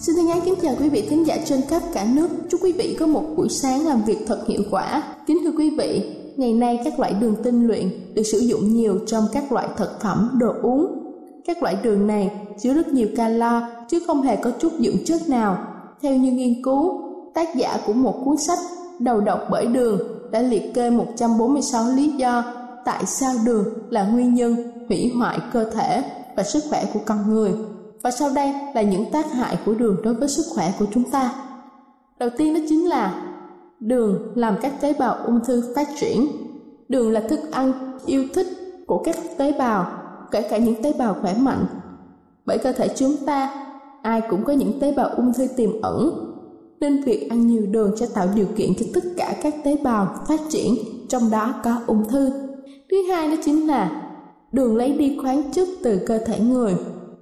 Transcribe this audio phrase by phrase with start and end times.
[0.00, 2.28] Xin thân ái kính chào quý vị thính giả trên khắp cả nước.
[2.50, 5.02] Chúc quý vị có một buổi sáng làm việc thật hiệu quả.
[5.26, 8.98] Kính thưa quý vị, ngày nay các loại đường tinh luyện được sử dụng nhiều
[9.06, 10.86] trong các loại thực phẩm, đồ uống.
[11.46, 12.30] Các loại đường này
[12.62, 15.58] chứa rất nhiều calo chứ không hề có chút dưỡng chất nào.
[16.02, 17.00] Theo như nghiên cứu,
[17.34, 18.58] tác giả của một cuốn sách
[18.98, 20.00] Đầu độc bởi đường
[20.30, 22.44] đã liệt kê 146 lý do
[22.84, 24.56] tại sao đường là nguyên nhân
[24.88, 26.02] hủy hoại cơ thể
[26.36, 27.52] và sức khỏe của con người
[28.02, 31.10] và sau đây là những tác hại của đường đối với sức khỏe của chúng
[31.10, 31.34] ta.
[32.18, 33.22] Đầu tiên đó chính là
[33.80, 36.26] đường làm các tế bào ung thư phát triển.
[36.88, 37.72] Đường là thức ăn
[38.06, 38.46] yêu thích
[38.86, 39.86] của các tế bào,
[40.30, 41.66] kể cả những tế bào khỏe mạnh.
[42.46, 43.66] Bởi cơ thể chúng ta,
[44.02, 46.34] ai cũng có những tế bào ung thư tiềm ẩn,
[46.80, 50.14] nên việc ăn nhiều đường sẽ tạo điều kiện cho tất cả các tế bào
[50.28, 50.74] phát triển,
[51.08, 52.30] trong đó có ung thư.
[52.90, 54.02] Thứ hai đó chính là
[54.52, 56.76] đường lấy đi khoáng chất từ cơ thể người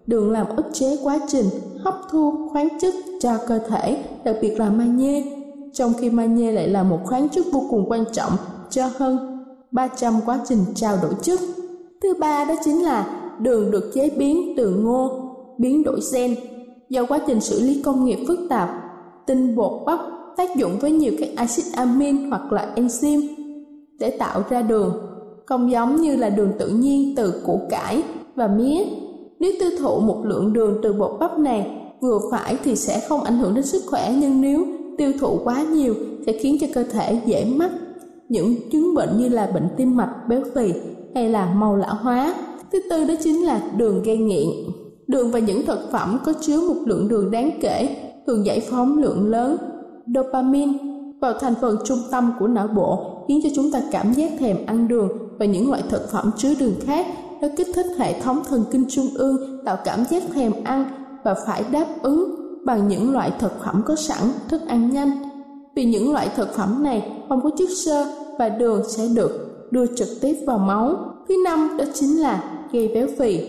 [0.06, 1.46] đường làm ức chế quá trình
[1.84, 5.24] hấp thu khoáng chất cho cơ thể, đặc biệt là magie.
[5.72, 8.32] Trong khi magie lại là một khoáng chất vô cùng quan trọng
[8.70, 11.40] cho hơn 300 quá trình trao đổi chất.
[12.02, 15.10] Thứ ba đó chính là đường được chế biến từ ngô,
[15.58, 16.34] biến đổi gen.
[16.88, 18.70] Do quá trình xử lý công nghiệp phức tạp,
[19.26, 20.00] tinh bột bắp
[20.36, 23.28] tác dụng với nhiều các axit amin hoặc là enzyme
[23.98, 24.96] để tạo ra đường,
[25.46, 28.02] không giống như là đường tự nhiên từ củ cải
[28.34, 28.84] và mía
[29.46, 31.70] nếu tiêu thụ một lượng đường từ bột bắp này
[32.00, 34.66] vừa phải thì sẽ không ảnh hưởng đến sức khỏe nhưng nếu
[34.98, 35.94] tiêu thụ quá nhiều
[36.26, 37.70] sẽ khiến cho cơ thể dễ mắc
[38.28, 40.72] những chứng bệnh như là bệnh tim mạch, béo phì
[41.14, 42.34] hay là màu lão hóa.
[42.72, 44.48] Thứ tư đó chính là đường gây nghiện.
[45.06, 47.96] Đường và những thực phẩm có chứa một lượng đường đáng kể
[48.26, 49.56] thường giải phóng lượng lớn
[50.14, 50.72] dopamine
[51.20, 54.56] vào thành phần trung tâm của não bộ khiến cho chúng ta cảm giác thèm
[54.66, 55.08] ăn đường
[55.38, 57.06] và những loại thực phẩm chứa đường khác
[57.41, 60.84] nó kích thích hệ thống thần kinh trung ương, tạo cảm giác thèm ăn
[61.24, 65.10] và phải đáp ứng bằng những loại thực phẩm có sẵn, thức ăn nhanh.
[65.74, 68.06] Vì những loại thực phẩm này không có chất xơ
[68.38, 70.97] và đường sẽ được đưa trực tiếp vào máu.
[71.28, 73.41] Thứ năm, đó chính là gây béo phì.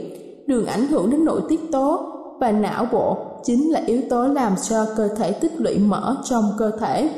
[0.47, 1.99] Đường ảnh hưởng đến nội tiết tố
[2.39, 6.43] và não bộ chính là yếu tố làm cho cơ thể tích lũy mỡ trong
[6.57, 7.09] cơ thể,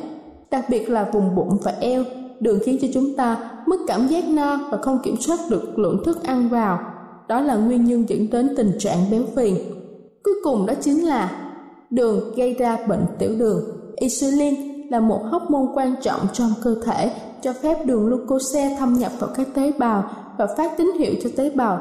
[0.51, 2.03] đặc biệt là vùng bụng và eo
[2.39, 6.03] đường khiến cho chúng ta mất cảm giác no và không kiểm soát được lượng
[6.05, 6.79] thức ăn vào.
[7.27, 9.53] Đó là nguyên nhân dẫn đến tình trạng béo phì.
[10.23, 11.31] Cuối cùng đó chính là
[11.89, 13.63] đường gây ra bệnh tiểu đường.
[13.95, 14.55] Insulin
[14.89, 19.29] là một hormone quan trọng trong cơ thể, cho phép đường glucose thâm nhập vào
[19.35, 21.79] các tế bào và phát tín hiệu cho tế bào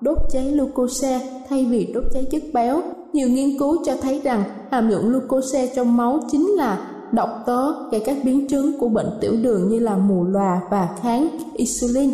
[0.00, 2.82] đốt cháy glucose thay vì đốt cháy chất béo.
[3.12, 7.72] Nhiều nghiên cứu cho thấy rằng hàm lượng glucose trong máu chính là độc tố
[7.92, 12.10] gây các biến chứng của bệnh tiểu đường như là mù lòa và kháng insulin.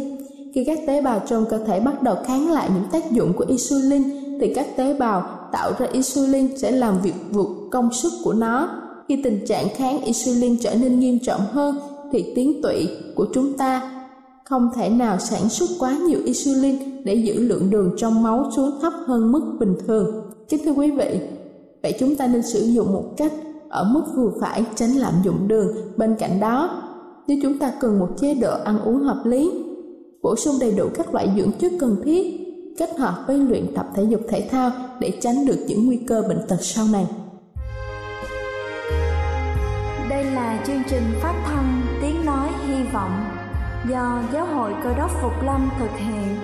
[0.55, 3.45] Khi các tế bào trong cơ thể bắt đầu kháng lại những tác dụng của
[3.49, 4.03] insulin
[4.41, 8.69] thì các tế bào tạo ra insulin sẽ làm việc vượt công suất của nó.
[9.09, 11.79] Khi tình trạng kháng insulin trở nên nghiêm trọng hơn
[12.13, 13.93] thì tuyến tụy của chúng ta
[14.45, 18.71] không thể nào sản xuất quá nhiều insulin để giữ lượng đường trong máu xuống
[18.83, 20.31] thấp hơn mức bình thường.
[20.49, 21.21] Kính thưa quý vị,
[21.83, 23.33] vậy chúng ta nên sử dụng một cách
[23.69, 25.77] ở mức vừa phải tránh lạm dụng đường.
[25.97, 26.83] Bên cạnh đó,
[27.27, 29.65] nếu chúng ta cần một chế độ ăn uống hợp lý,
[30.23, 32.41] bổ sung đầy đủ các loại dưỡng chất cần thiết,
[32.79, 34.71] kết hợp với luyện tập thể dục thể thao
[35.01, 37.07] để tránh được những nguy cơ bệnh tật sau này.
[40.11, 43.25] Đây là chương trình phát thanh Tiếng Nói Hy Vọng
[43.91, 46.37] do Giáo hội Cơ đốc Phục Lâm thực hiện.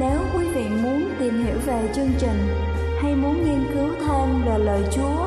[0.00, 2.38] Nếu quý vị muốn tìm hiểu về chương trình
[3.02, 5.26] hay muốn nghiên cứu thêm về lời Chúa,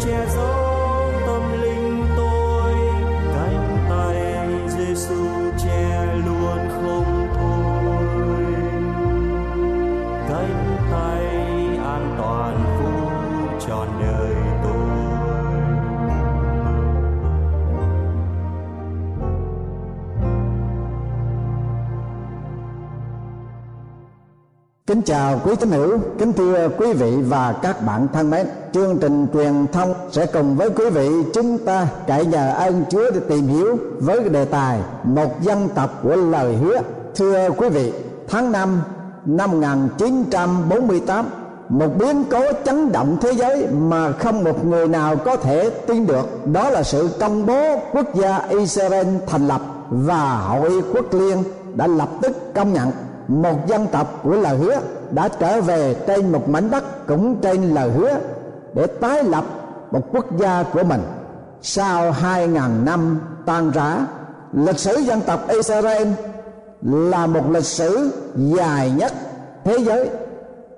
[0.00, 0.49] 节奏
[25.00, 28.46] Kính chào quý tín hữu, kính thưa quý vị và các bạn thân mến.
[28.72, 33.10] Chương trình truyền thông sẽ cùng với quý vị chúng ta cậy nhờ ơn Chúa
[33.10, 36.80] để tìm hiểu với đề tài một dân tộc của lời hứa.
[37.14, 37.92] Thưa quý vị,
[38.28, 38.82] tháng 5
[39.26, 41.26] năm 1948,
[41.68, 46.06] một biến cố chấn động thế giới mà không một người nào có thể tin
[46.06, 51.42] được đó là sự công bố quốc gia Israel thành lập và hội quốc liên
[51.74, 52.90] đã lập tức công nhận
[53.30, 57.74] một dân tộc của lời hứa đã trở về trên một mảnh đất cũng trên
[57.74, 58.10] lời hứa
[58.74, 59.44] để tái lập
[59.90, 61.02] một quốc gia của mình.
[61.62, 64.06] Sau hai ngàn năm tan rã,
[64.52, 66.08] lịch sử dân tộc Israel
[66.82, 69.12] là một lịch sử dài nhất
[69.64, 70.10] thế giới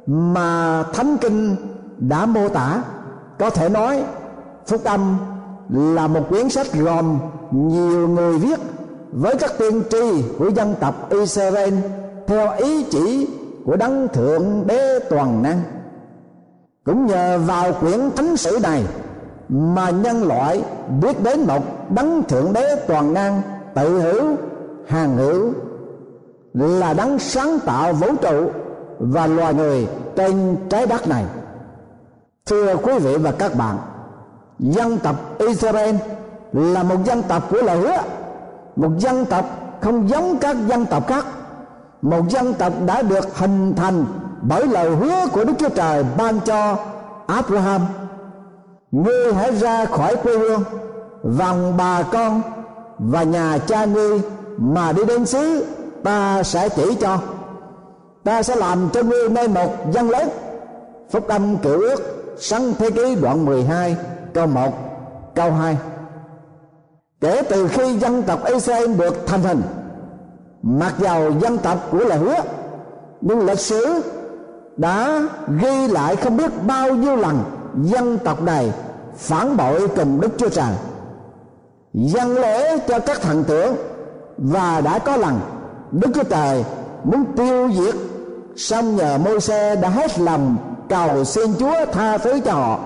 [0.07, 1.57] mà thánh kinh
[1.99, 2.83] đã mô tả.
[3.39, 4.05] Có thể nói,
[4.67, 5.17] phúc âm
[5.69, 7.19] là một quyển sách gồm
[7.51, 8.61] nhiều người viết
[9.13, 11.75] với các tiên tri của dân tộc Israel
[12.27, 13.29] theo ý chỉ
[13.65, 15.61] của đấng thượng đế toàn năng,
[16.85, 18.85] cũng nhờ vào quyển thánh sử này
[19.49, 20.65] mà nhân loại
[21.03, 23.43] biết đến một đấng thượng đế toàn năng
[23.75, 24.37] tự hữu,
[24.87, 25.53] hàng hữu,
[26.55, 28.51] là đấng sáng tạo vũ trụ
[28.99, 31.25] và loài người trên trái đất này.
[32.47, 33.77] Thưa quý vị và các bạn,
[34.59, 35.97] dân tộc Israel
[36.53, 37.97] là một dân tộc của lời hứa,
[38.77, 39.45] một dân tộc
[39.81, 41.25] không giống các dân tộc khác
[42.03, 44.05] một dân tộc đã được hình thành
[44.43, 46.77] bởi lời hứa của Đức Chúa Trời ban cho
[47.27, 47.81] Abraham.
[48.91, 50.63] Ngươi hãy ra khỏi quê hương,
[51.23, 52.43] vòng bà con
[52.99, 54.21] và nhà cha ngươi
[54.57, 55.67] mà đi đến xứ
[56.05, 57.19] ta sẽ chỉ cho.
[58.25, 60.29] Ta sẽ làm cho ngươi nên một dân lớn.
[61.11, 62.03] Phúc âm cựu ước
[62.39, 63.97] sáng thế ký đoạn 12
[64.35, 64.71] câu 1
[65.35, 65.77] câu 2
[67.21, 69.63] kể từ khi dân tộc Israel được thành hình
[70.63, 72.37] mặc dầu dân tộc của là hứa,
[73.21, 74.03] nhưng lịch sử
[74.77, 75.23] đã
[75.61, 77.45] ghi lại không biết bao nhiêu lần
[77.83, 78.73] dân tộc này
[79.17, 80.75] phản bội cùng đức chúa trời.
[81.93, 83.77] Dân lễ cho các thần tượng
[84.39, 85.41] và đã có lần
[85.91, 86.65] đức chúa trời
[87.05, 87.95] muốn tiêu diệt,
[88.57, 90.57] xong nhờ môi xe đã hết lòng
[90.89, 92.79] cầu xin chúa tha thứ cho họ.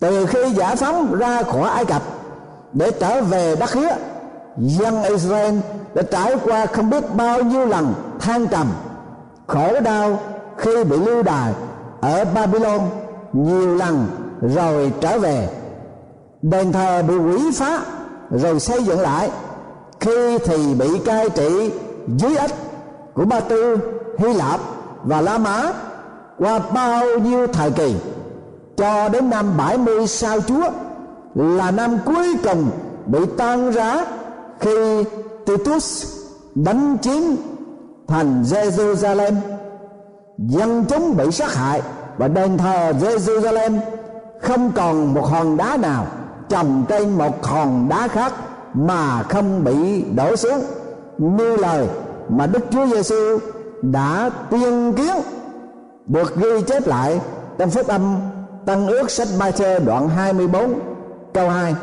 [0.00, 2.02] Từ khi giả phóng ra khỏi ai cập
[2.72, 3.88] để trở về đất hứa
[4.56, 5.54] dân Israel
[5.94, 8.66] đã trải qua không biết bao nhiêu lần than trầm
[9.46, 10.18] khổ đau
[10.56, 11.52] khi bị lưu đày
[12.00, 12.80] ở Babylon
[13.32, 14.06] nhiều lần
[14.42, 15.48] rồi trở về.
[16.42, 17.80] Đền thờ bị quỷ phá
[18.30, 19.30] rồi xây dựng lại.
[20.00, 21.72] Khi thì bị cai trị
[22.06, 22.50] dưới ách
[23.14, 23.76] của Ba Tư,
[24.18, 24.60] Hy Lạp
[25.02, 25.72] và La Mã
[26.38, 27.94] qua bao nhiêu thời kỳ
[28.76, 30.70] cho đến năm 70 sau Chúa
[31.34, 32.70] là năm cuối cùng
[33.06, 34.04] bị tan rã
[34.60, 35.04] khi
[35.46, 36.16] Titus
[36.54, 37.22] đánh chiếm
[38.08, 39.34] thành Jerusalem,
[40.38, 41.82] dân chúng bị sát hại
[42.16, 43.78] và đền thờ Jerusalem,
[44.40, 46.06] không còn một hòn đá nào
[46.48, 48.32] trồng trên một hòn đá khác
[48.74, 50.64] mà không bị đổ xuống.
[51.18, 51.88] Như lời
[52.28, 53.38] mà Đức Chúa Giêsu
[53.82, 55.16] đã tuyên kiến
[56.06, 57.20] được ghi chép lại
[57.58, 58.16] trong phúc âm
[58.66, 60.74] Tăng ước sách Ma-thơ đoạn 24
[61.34, 61.74] câu 2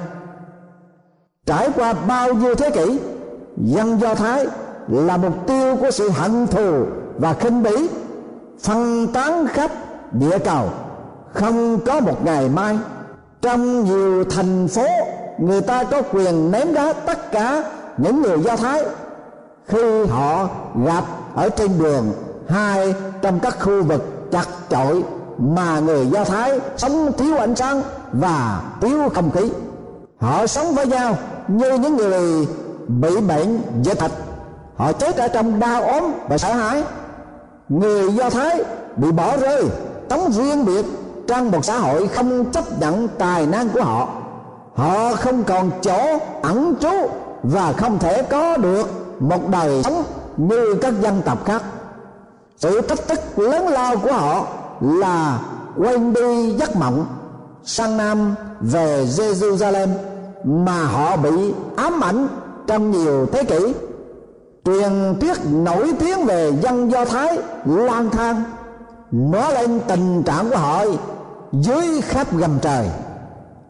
[1.46, 3.00] trải qua bao nhiêu thế kỷ,
[3.58, 4.48] dân do thái
[4.88, 6.86] là mục tiêu của sự hận thù
[7.18, 7.90] và khinh bỉ,
[8.60, 9.72] phân tán khắp
[10.12, 10.70] địa cầu.
[11.34, 12.78] Không có một ngày mai,
[13.42, 14.86] trong nhiều thành phố,
[15.38, 17.64] người ta có quyền ném đá tất cả
[17.98, 18.84] những người do thái
[19.68, 20.50] khi họ
[20.86, 21.04] gặp
[21.36, 22.12] ở trên đường
[22.48, 25.04] hai trong các khu vực chặt chội
[25.38, 27.82] mà người do thái sống thiếu ánh sáng
[28.12, 29.52] và thiếu không khí.
[30.18, 32.48] Họ sống với nhau như những người
[32.88, 34.12] bị bệnh dễ thịt.
[34.76, 36.84] Họ chết ở trong đau ốm và sợ hãi.
[37.70, 38.64] Người do thái
[38.96, 39.64] bị bỏ rơi
[40.10, 40.86] tống riêng biệt
[41.28, 44.08] trong một xã hội không chấp nhận tài năng của họ.
[44.76, 46.92] Họ không còn chỗ ẩn trú
[47.44, 50.04] và không thể có được một đời sống
[50.38, 51.64] như các dân tộc khác.
[52.58, 54.48] Sự thách thức lớn lao của họ
[54.82, 55.40] là
[55.78, 57.06] quên đi giấc mộng.
[57.64, 59.88] Sang nam về Jerusalem
[60.44, 62.28] mà họ bị ám ảnh
[62.68, 63.74] trong nhiều thế kỷ.
[64.66, 68.44] Truyền thuyết nổi tiếng về dân do thái, lang thang
[69.12, 70.86] nói lên tình trạng của họ
[71.52, 72.90] dưới khắp gầm trời.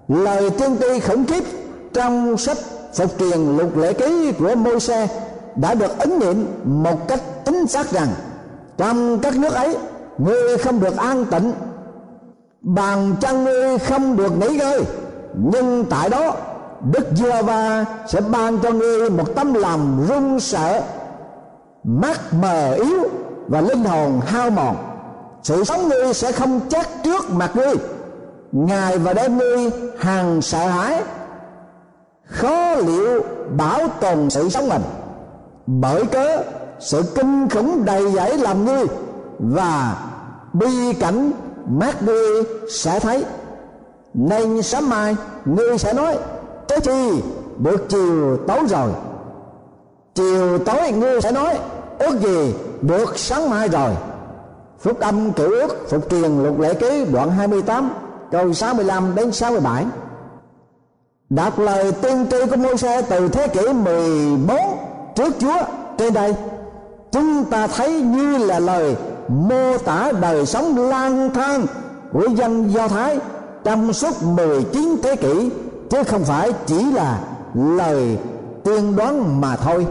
[0.07, 1.43] Lời tiên tri khủng khiếp
[1.93, 2.57] trong sách
[2.95, 5.07] phục truyền lục lễ ký của môi xe
[5.55, 8.07] đã được ứng nghiệm một cách chính xác rằng
[8.77, 9.77] trong các nước ấy
[10.17, 11.53] ngươi không được an tịnh,
[12.61, 14.83] bàn chân ngươi không được nghỉ ngơi.
[15.33, 16.35] Nhưng tại đó
[16.91, 20.81] đức giê va sẽ ban cho ngươi một tấm lòng run sợ,
[21.83, 23.03] mắt mờ yếu
[23.47, 24.75] và linh hồn hao mòn.
[25.43, 27.75] Sự sống ngươi sẽ không chắc trước mặt ngươi.
[28.51, 31.03] Ngày và đêm ngươi hàng sợ hãi.
[32.25, 33.23] Khó liệu
[33.57, 34.81] bảo tồn sự sống mình?
[35.67, 36.43] Bởi cớ,
[36.79, 38.85] sự kinh khủng đầy dẫy làm ngươi
[39.39, 39.95] và
[40.53, 41.31] bi cảnh
[41.67, 43.25] mắt ngươi sẽ thấy.
[44.13, 46.17] Nên sớm mai, ngươi sẽ nói
[46.73, 47.21] tới khi
[47.57, 48.89] bữa chiều tối rồi.
[50.15, 51.57] Chiều tối ngươi sẽ nói,
[51.99, 53.91] ước gì bữa sáng mai rồi.
[54.79, 57.89] Phúc âm cửu ước, phục truyền lục lễ ký, đoạn 28
[58.31, 59.85] câu 65 đến 67
[61.29, 64.57] đọc lời tiên tri của môi xe từ thế kỷ 14
[65.15, 65.57] trước Chúa
[65.97, 66.35] trên đây,
[67.11, 68.95] chúng ta thấy như là lời
[69.27, 71.65] mô tả đời sống lang thang
[72.13, 73.19] của dân Do Thái
[73.63, 75.49] trong suốt 19 thế kỷ
[75.93, 77.19] chứ không phải chỉ là
[77.53, 78.17] lời
[78.63, 79.87] tiên đoán mà thôi.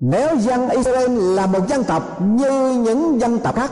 [0.00, 3.70] Nếu dân Israel là một dân tộc như những dân tộc khác,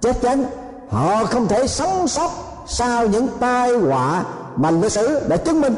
[0.00, 0.44] chắc chắn
[0.88, 2.30] họ không thể sống sót
[2.66, 4.24] sau những tai họa
[4.56, 5.74] mà lịch sử đã chứng minh.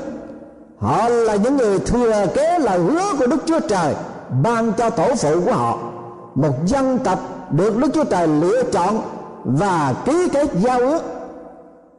[0.79, 3.95] Họ là những người thừa kế lời hứa của đức chúa trời,
[4.43, 5.79] ban cho tổ phụ của họ.
[6.35, 7.19] Một dân tộc
[7.51, 9.01] được đức chúa trời lựa chọn
[9.45, 11.03] và ký kết giao ước.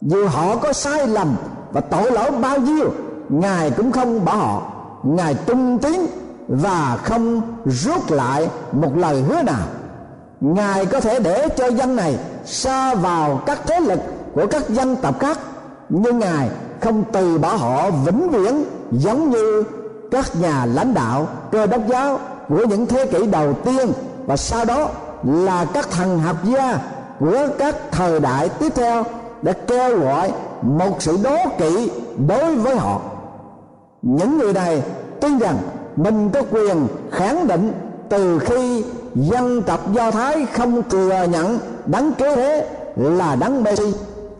[0.02, 1.36] Dù họ có sai lầm
[1.72, 2.92] và tội lỗi bao nhiêu,
[3.30, 4.62] ngài cũng không bỏ họ.
[5.04, 6.08] Ngài tung tín
[6.48, 9.68] và không rút lại một lời hứa nào.
[10.42, 14.00] Ngài có thể để cho dân này xa vào các thế lực
[14.34, 15.40] của các dân tộc khác,
[15.90, 16.50] nhưng ngài
[16.82, 19.64] không từ bỏ họ vĩnh viễn giống như
[20.12, 23.94] các nhà lãnh đạo, cơ đốc giáo của những thế kỷ đầu tiên.
[24.26, 24.90] Và sau đó
[25.24, 26.80] là các thần học gia
[27.20, 29.04] của các thời đại tiếp theo
[29.42, 31.92] đã kêu gọi một sự đố kỵ
[32.28, 33.02] đối với họ.
[34.02, 34.82] Những người này
[35.22, 35.58] tin rằng
[35.96, 37.74] mình có quyền khẳng định
[38.10, 38.84] từ khi
[39.16, 43.94] dân tộc do thái không thừa nhận đấng kế thế là đấng messi.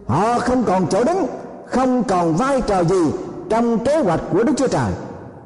[0.08, 1.26] Họ không còn chỗ đứng,
[1.66, 3.12] không còn vai trò gì
[3.50, 4.92] trong kế hoạch của đức chúa trời.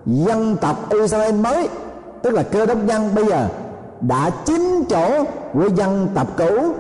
[0.06, 1.70] Dân tộc israel mới,
[2.22, 3.48] tức là cơ đốc nhân bây giờ,
[4.02, 6.74] đã chín chỗ của dân tộc cũ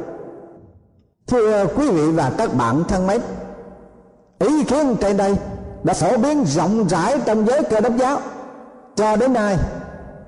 [1.28, 3.22] thưa quý vị và các bạn thân mến,
[4.40, 5.38] ý kiến trên đây
[5.84, 8.20] đã phổ biến rộng rãi trong giới cơ đốc giáo.
[8.96, 9.58] Cho đến nay,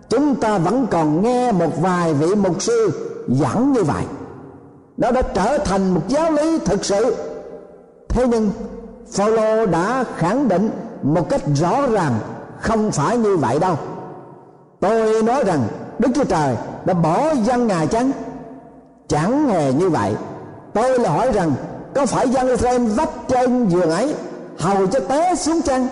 [0.09, 2.91] chúng ta vẫn còn nghe một vài vị mục sư
[3.27, 4.03] giảng như vậy.
[4.97, 7.15] Nó đã trở thành một giáo lý thực sự.
[8.09, 8.51] Thế nhưng,
[9.11, 10.69] Phaolô đã khẳng định
[11.03, 12.19] một cách rõ ràng
[12.59, 13.75] không phải như vậy đâu.
[14.79, 15.59] Tôi nói rằng
[15.99, 18.11] đức chúa trời đã bỏ dân ngài chăng?
[19.07, 20.15] Chẳng hề như vậy
[20.73, 21.51] tôi là hỏi rằng,
[21.95, 24.15] có phải dân Israel vấp trên giường ấy
[24.59, 25.87] hầu cho té xuống chăng?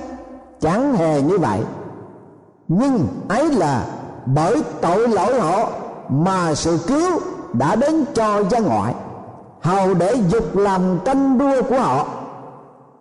[0.61, 1.59] Chẳng hề như vậy.
[2.67, 3.85] Nhưng ấy là
[4.25, 5.69] bởi tội lỗi họ
[6.09, 7.19] mà sự cứu
[7.53, 8.93] đã đến cho dân ngoại,
[9.61, 12.05] hầu để dục lòng tranh đua của họ.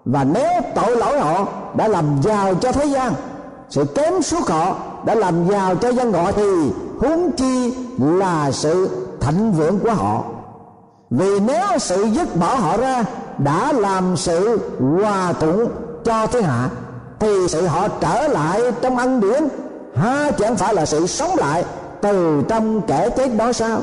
[0.04, 3.12] Và nếu tội lỗi họ đã làm giàu cho thế gian,
[3.70, 8.88] sự kém suốt họ đã làm giàu cho dân ngoại thì huống chi là sự
[9.20, 10.24] thịnh vượng của họ
[11.10, 13.04] vì nếu sự dứt bỏ họ ra
[13.38, 14.60] đã làm sự
[15.00, 15.68] hòa thuận
[16.04, 16.68] cho thiên hạ
[17.18, 19.48] thì sự họ trở lại trong ân điển
[19.94, 21.64] ha chẳng phải là sự sống lại
[22.00, 23.80] từ trong kẻ chết đó sao?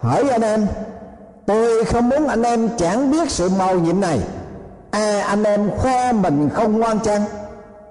[0.00, 0.66] Hỏi anh em
[1.46, 4.20] tôi không muốn anh em chẳng biết sự màu nhiệm này.
[4.90, 7.24] À, anh em khoe mình không ngoan chăng?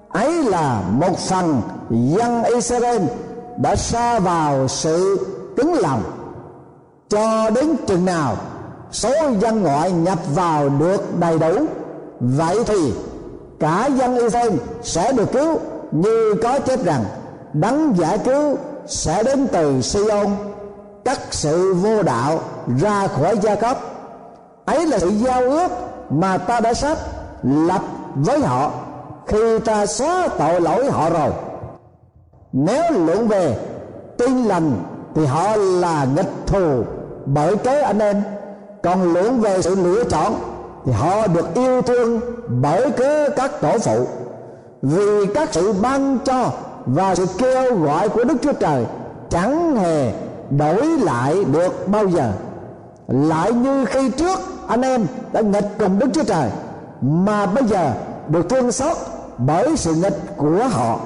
[0.08, 3.02] Ấy là một phần dân Israel
[3.56, 6.02] đã xa vào sự cứng lòng.
[7.08, 8.36] Cho đến chừng nào
[8.92, 11.64] số dân ngoại nhập vào được đầy đủ.
[12.20, 12.92] Vậy thì
[13.60, 15.58] cả dân Israel sẽ được cứu
[15.90, 17.04] như có chết rằng
[17.52, 20.26] đấng giải cứu sẽ đến từ Sion
[21.04, 22.40] cắt sự vô đạo
[22.80, 23.78] ra khỏi gia cấp
[24.64, 25.68] ấy là sự giao ước
[26.10, 26.98] mà ta đã sắp
[27.42, 27.82] lập
[28.14, 28.70] với họ
[29.26, 31.30] khi ta xóa tội lỗi họ rồi.
[32.52, 33.56] Nếu luận về
[34.18, 34.72] tin lành
[35.14, 36.82] thì họ là nghịch thù
[37.26, 38.22] bởi cớ anh em
[38.82, 40.34] còn luận về sự lựa chọn,
[40.86, 44.06] thì họ được yêu thương bởi cớ các tổ phụ.
[44.82, 46.50] Vì các sự ban cho
[46.86, 48.86] và sự kêu gọi của đức chúa trời
[49.30, 50.12] chẳng hề
[50.50, 52.32] đổi lại được bao giờ.
[53.08, 54.38] Lại như khi trước,
[54.68, 56.50] anh em đã nghịch cùng đức chúa trời,
[57.00, 57.92] mà bây giờ
[58.28, 58.96] được thương xót
[59.38, 61.00] bởi sự nghịch của họ,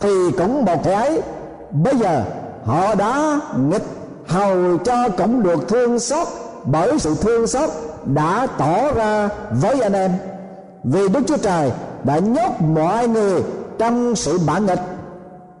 [0.00, 1.22] thì cũng một thế ấy.
[1.70, 2.22] Bây giờ
[2.64, 3.86] họ đã nghịch,
[4.26, 6.28] hầu cho cũng được thương xót
[6.64, 7.70] bởi sự thương xót
[8.04, 10.12] đã tỏ ra với anh em.
[10.84, 11.72] Vì đức chúa trời
[12.04, 13.42] đã nhốt mọi người
[13.78, 14.80] trong sự bản nghịch,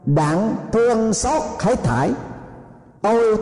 [0.06, 2.10] đặng thương xót hết thải.
[3.02, 3.36] Ôi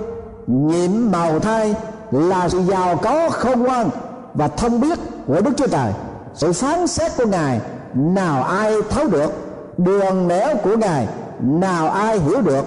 [0.46, 1.74] nhiệm màu thai
[2.10, 3.88] là sự giàu có khôn ngoan
[4.34, 5.92] và thông biết của đức chúa trời.
[6.34, 7.60] Sự phán xét của ngài,
[7.94, 9.32] nào ai thấu được?
[9.78, 11.08] Đường nẻo của ngài,
[11.40, 12.64] nào ai hiểu được?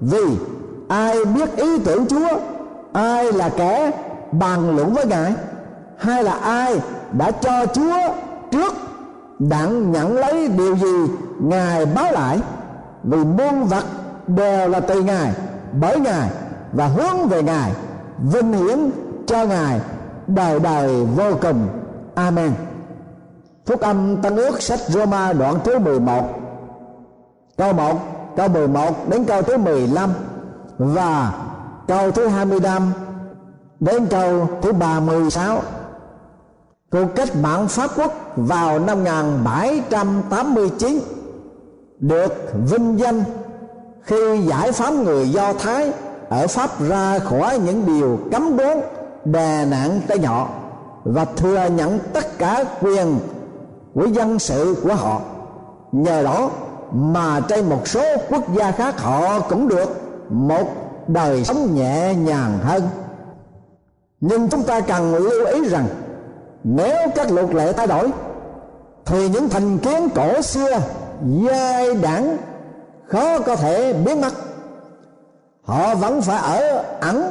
[0.00, 0.24] Vì
[0.88, 2.28] ai biết ý tưởng chúa,
[2.92, 3.90] ai là kẻ
[4.32, 5.34] bàn luận với ngài?
[5.96, 6.80] Hay là ai
[7.12, 8.14] đã cho chúa
[8.50, 8.74] trước
[9.38, 12.40] đặng nhận lấy điều gì ngài báo lại?
[13.02, 13.84] Vì muôn vật
[14.26, 15.32] đều là từ ngài,
[15.80, 16.30] bởi ngài
[16.72, 17.72] và hướng về ngài,
[18.18, 18.90] vinh hiển
[19.26, 19.80] cho ngài
[20.26, 21.68] đời đời vô cùng.
[22.14, 22.52] Amen.
[23.66, 26.22] Phúc âm tân ước sách Roma đoạn thứ 11
[27.56, 27.92] câu 1
[28.36, 30.10] câu 11 đến câu thứ 15
[30.78, 31.32] và
[31.88, 32.92] câu thứ 25
[33.80, 35.62] đến câu thứ 36
[36.90, 41.00] cuộc cách mạng Pháp quốc vào năm 1789
[41.98, 43.24] được vinh danh
[44.02, 45.92] khi giải phóng người Do Thái
[46.28, 48.80] ở Pháp ra khỏi những điều cấm đoán,
[49.24, 50.48] đè nặng tay nhỏ
[51.04, 53.18] và thừa nhận tất cả quyền
[53.94, 55.20] của dân sự của họ.
[55.92, 56.50] Nhờ đó
[56.92, 60.68] mà trên một số quốc gia khác họ cũng được một
[61.06, 62.82] đời sống nhẹ nhàng hơn
[64.20, 65.86] nhưng chúng ta cần lưu ý rằng,
[66.64, 68.10] nếu các luật lệ thay đổi,
[69.04, 70.78] thì những thành kiến cổ xưa,
[71.46, 72.36] dai đẳng
[73.06, 74.32] khó có thể biến mất.
[75.62, 77.30] Họ vẫn phải ở ẩn,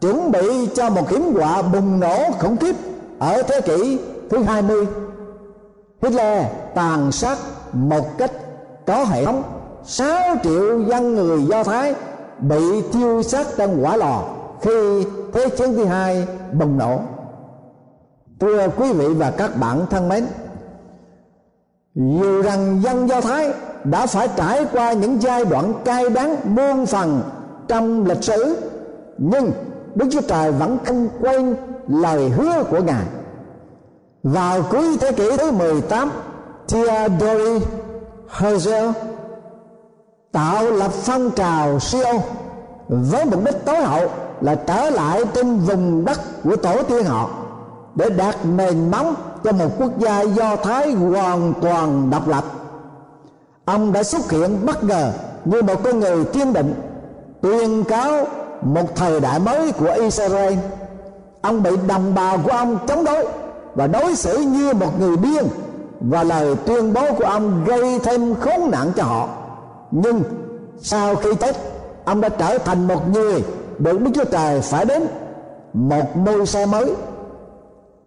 [0.00, 2.74] chuẩn bị cho một hiểm họa bùng nổ khủng khiếp
[3.18, 3.98] ở thế kỷ
[4.30, 4.86] thứ 20
[6.02, 7.38] Hitler tàn sát
[7.72, 8.32] một cách
[8.86, 9.42] có hệ thống
[9.84, 11.94] 6 triệu dân người Do Thái
[12.38, 14.22] bị thiêu sát trong quả lò
[14.62, 17.00] khi thế chiến thứ hai, bùng nổ.
[18.40, 20.26] Thưa quý vị và các bạn thân mến,
[21.94, 23.52] dù rằng dân do thái
[23.84, 27.22] đã phải trải qua những giai đoạn cay đắng muôn phần
[27.68, 28.56] trong lịch sử,
[29.18, 29.52] nhưng
[29.94, 31.56] đức chúa trời vẫn không quên
[31.88, 33.04] lời hứa của ngài.
[34.22, 36.10] Vào cuối thế kỷ thứ 18
[36.68, 37.66] Theodore
[38.38, 38.92] Herzl
[40.32, 42.22] tạo lập phong trào siêu
[42.90, 44.08] với mục đích tối hậu
[44.40, 47.30] là trở lại trên vùng đất của tổ tiên họ,
[47.94, 52.44] để đạt nền móng cho một quốc gia do thái hoàn toàn độc lập.
[53.64, 55.12] Ông đã xuất hiện bất ngờ
[55.44, 56.74] như một con người kiên định,
[57.40, 58.26] tuyên cáo
[58.62, 60.54] một thời đại mới của Israel.
[61.42, 63.26] Ông bị đồng bào của ông chống đối
[63.74, 65.44] và đối xử như một người điên,
[66.00, 69.28] và lời tuyên bố của ông gây thêm khốn nạn cho họ.
[69.90, 70.22] Nhưng
[70.80, 71.56] sau khi chết
[72.10, 73.44] ông đã trở thành một người
[73.78, 75.06] được Đức Chúa Trời phải đến.
[75.72, 76.94] Một môi xe mới.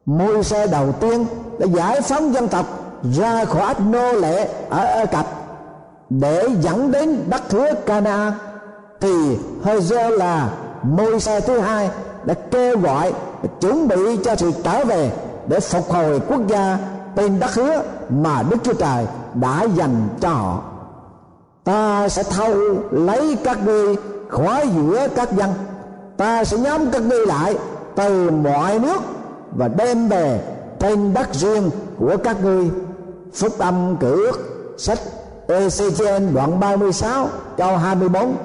[0.06, 1.26] Môi xe đầu tiên
[1.60, 2.66] đã giải phóng dân tộc
[3.14, 5.26] ra khỏi nô lệ ở Ai Cập
[6.10, 8.34] để dẫn đến đất hứa Cana
[9.02, 10.50] thì hơi là
[10.84, 11.90] môi xe thứ hai
[12.24, 13.14] đã kêu gọi
[13.62, 15.12] chuẩn bị cho sự trở về
[15.48, 16.78] để phục hồi quốc gia
[17.16, 20.73] tên đất hứa mà Đức Chúa Trời đã dành cho họ
[21.64, 22.56] ta sẽ thâu
[22.92, 23.96] lấy các ngươi
[24.30, 25.50] khỏi giữa các dân.
[26.18, 27.56] Ta sẽ nhóm các ngươi lại
[27.96, 29.02] từ mọi nước
[29.52, 30.42] và đem về
[30.80, 32.70] trên đất riêng của các ngươi.
[33.34, 34.40] Phúc âm cử ước,
[34.78, 35.00] sách
[35.48, 38.36] ECGN đoạn 36 câu 24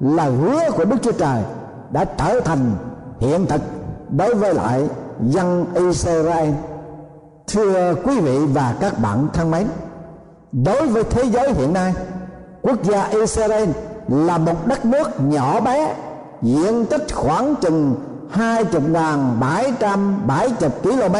[0.00, 1.42] là hứa của Đức Chúa Trời
[1.90, 2.72] đã trở thành
[3.20, 3.60] hiện thực
[4.08, 4.88] đối với lại
[5.26, 6.50] dân Israel.
[7.46, 9.66] Thưa quý vị và các bạn thân mến,
[10.52, 11.94] đối với thế giới hiện nay
[12.62, 13.68] quốc gia Israel
[14.08, 15.94] là một đất nước nhỏ bé,
[16.42, 17.94] diện tích khoảng chừng
[18.30, 21.16] hai chục ngàn bảy trăm bảy chục km.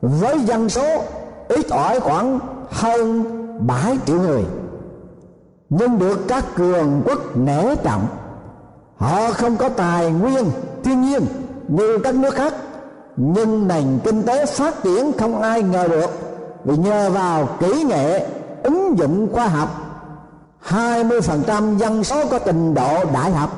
[0.00, 1.02] Với dân số
[1.48, 2.38] ít ỏi khoảng
[2.70, 3.24] hơn
[3.66, 4.44] bảy triệu người.
[5.68, 8.06] Nhưng được các cường quốc nể trọng,
[8.96, 10.44] họ không có tài nguyên,
[10.84, 11.22] thiên nhiên
[11.68, 12.54] như các nước khác.
[13.16, 16.10] Nhưng nền kinh tế phát triển không ai ngờ được,
[16.64, 18.26] vì nhờ vào kỹ nghệ,
[18.62, 19.85] ứng dụng khoa học
[20.68, 23.50] 20% dân số có trình độ đại học.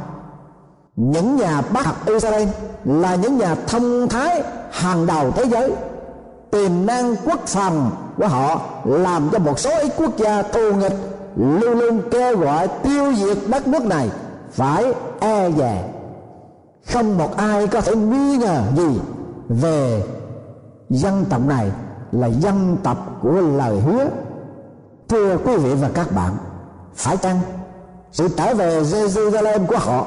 [0.96, 2.48] Những nhà bác học Israel
[2.84, 5.72] là những nhà thông thái hàng đầu thế giới.
[6.50, 10.96] Tiềm năng quốc phòng của họ làm cho một số ít quốc gia thù nghịch,
[11.36, 14.10] luôn luôn kêu gọi tiêu diệt đất nước này
[14.52, 15.84] phải e dè.
[16.92, 19.00] Không một ai có thể nghi ngờ gì
[19.48, 20.02] về
[20.90, 21.70] dân tộc này
[22.12, 24.08] là dân tộc của lời hứa.
[25.08, 26.32] Thưa quý vị và các bạn
[26.98, 27.40] phải chăng
[28.12, 30.06] sự trở về Jerusalem của họ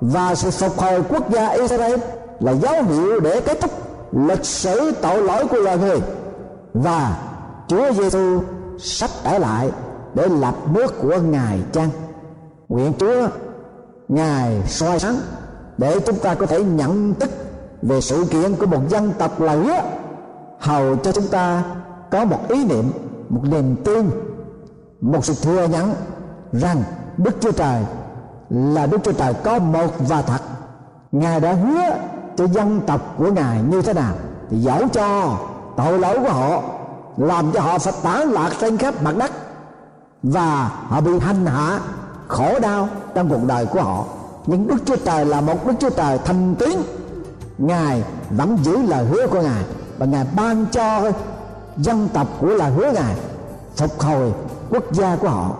[0.00, 2.00] và sự phục hồi quốc gia Israel
[2.40, 3.70] là dấu hiệu để kết thúc
[4.12, 6.00] lịch sử tội lỗi của loài người
[6.74, 7.18] và
[7.68, 8.40] Chúa Giêsu
[8.78, 9.70] sắp trở lại
[10.14, 11.88] để lập nước của Ngài chăng?
[12.68, 13.28] Nguyện Chúa,
[14.08, 15.16] Ngài soi sáng
[15.78, 17.30] để chúng ta có thể nhận thức
[17.82, 19.80] về sự kiện của một dân tộc là hứa
[20.58, 21.64] hầu cho chúng ta
[22.10, 22.84] có một ý niệm,
[23.28, 24.10] một niềm tin,
[25.00, 25.94] một sự thừa nhận
[26.52, 26.82] rằng
[27.16, 27.82] đức chúa trời
[28.50, 30.40] là đức chúa trời có một và thật.
[31.12, 31.96] Ngài đã hứa
[32.36, 34.14] cho dân tộc của ngài như thế nào
[34.50, 35.38] thì dẫu cho
[35.76, 36.62] tội lỗi của họ,
[37.16, 39.30] làm cho họ phải tán lạc trên khắp mặt đất
[40.22, 41.80] và họ bị hành hạ
[42.28, 44.04] khổ đau trong cuộc đời của họ.
[44.46, 46.78] Nhưng đức chúa trời là một đức chúa trời thành tín.
[47.58, 49.64] Ngài vẫn giữ lời hứa của ngài
[49.98, 51.10] và ngài ban cho
[51.76, 53.16] dân tộc của lời hứa ngài
[53.76, 54.32] phục hồi
[54.70, 55.50] quốc gia của họ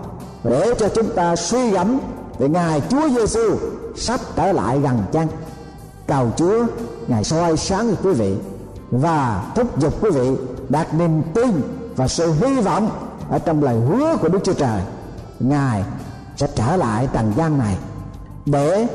[0.44, 1.98] để cho chúng ta suy gẫm
[2.38, 3.56] về ngài Chúa Giêsu
[3.96, 5.28] sắp trở lại gần chăng?
[6.06, 6.66] Cầu Chúa,
[7.08, 8.36] ngài soi sáng cho quý vị
[8.90, 10.30] và thúc giục quý vị
[10.68, 11.62] đạt niềm tin
[11.96, 12.90] và sự hy vọng
[13.30, 14.82] ở trong lời hứa của Đức Chúa Trời.
[15.40, 15.84] Ngài
[16.36, 17.76] sẽ trở lại trần gian này
[18.46, 18.86] để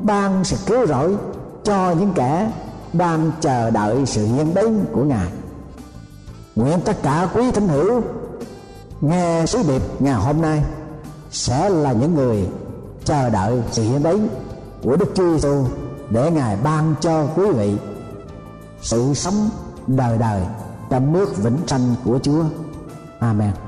[0.00, 1.16] ban sự cứu rỗi
[1.64, 2.50] cho những kẻ
[2.92, 5.28] đang chờ đợi sự hiện đến của ngài.
[6.56, 8.02] Nguyện tất cả quý thính hữu
[9.00, 10.62] nghe sứ điệp ngày hôm nay
[11.30, 12.48] sẽ là những người
[13.04, 14.28] chờ đợi sự hiện đến
[14.82, 15.64] của Đức Chúa Giêsu
[16.10, 17.76] để Ngài ban cho quý vị
[18.82, 19.50] sự sống
[19.86, 20.42] đời đời
[20.90, 22.44] trong nước vĩnh sanh của Chúa.
[23.20, 23.67] Amen.